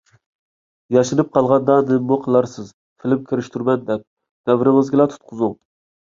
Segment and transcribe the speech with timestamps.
[0.95, 2.73] ياشىنىپ قالغاندا نېمىمۇ قىلارسىز
[3.05, 4.09] فىلىم كىرىشتۈرىمەن دەپ،
[4.53, 5.57] نەۋرىڭىزگىلا تۇتقۇزۇڭ.